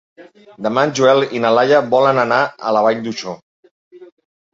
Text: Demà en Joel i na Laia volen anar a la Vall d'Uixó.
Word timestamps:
Demà 0.67 0.85
en 0.87 0.93
Joel 0.99 1.19
i 1.39 1.41
na 1.43 1.51
Laia 1.57 1.81
volen 1.91 2.21
anar 2.21 2.39
a 2.69 2.73
la 2.77 2.81
Vall 2.87 3.05
d'Uixó. 3.05 3.35